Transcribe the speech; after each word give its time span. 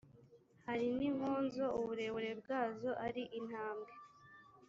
hari 0.67 0.85
n’inkonzo 0.97 1.65
uburebure 1.79 2.31
bwazo 2.41 2.89
ari 3.07 3.23
intambwe 3.39 3.93